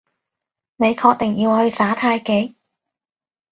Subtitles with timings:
[0.77, 2.55] 你確定要去耍太極？